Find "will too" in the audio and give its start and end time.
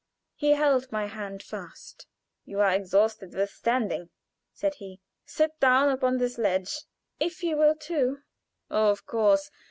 7.55-8.21